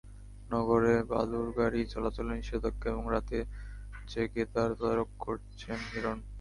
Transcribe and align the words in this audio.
নগরে 0.49 0.93
বালুর 1.11 1.47
গাড়ি 1.57 1.81
চলাচলে 1.93 2.31
নিষেধাজ্ঞা 2.33 2.87
এবং 2.93 3.05
রাত 3.13 3.29
জেগে 4.07 4.43
তার 4.53 4.69
তদারক 4.73 5.09
করেছেন 5.23 5.79
হিরন। 5.89 6.17